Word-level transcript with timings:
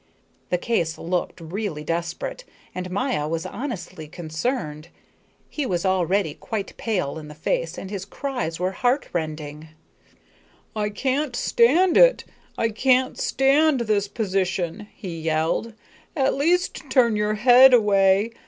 The 0.49 0.57
case 0.57 0.97
looked 0.97 1.39
really 1.39 1.83
desperate, 1.83 2.43
and 2.73 2.89
Maya 2.89 3.27
was 3.27 3.45
honestly 3.45 4.07
concerned; 4.07 4.87
he 5.47 5.63
was 5.63 5.85
already 5.85 6.33
quite 6.33 6.75
pale 6.75 7.19
in 7.19 7.27
the 7.27 7.35
face 7.35 7.77
and 7.77 7.91
his 7.91 8.03
cries 8.03 8.59
were 8.59 8.71
heart 8.71 9.07
rending. 9.13 9.67
"I 10.75 10.89
can't 10.89 11.35
stand 11.35 11.97
it, 11.97 12.23
I 12.57 12.69
can't 12.69 13.19
stand 13.19 13.81
this 13.81 14.07
position," 14.07 14.87
he 14.95 15.19
yelled. 15.19 15.73
"At 16.15 16.33
least 16.33 16.89
turn 16.89 17.15
your 17.15 17.35
head 17.35 17.71
away. 17.71 18.31